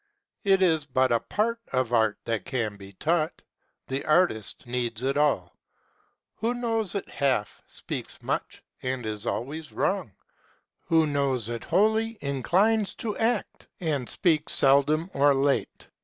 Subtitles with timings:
[0.43, 3.43] It is but a part of art that can be taught:
[3.85, 5.55] the artist needs it all.
[6.37, 10.13] Who knows it half, speaks much, and is always wrong:
[10.87, 15.87] who knows it wholly, inclines to act, and speaks seldom or late.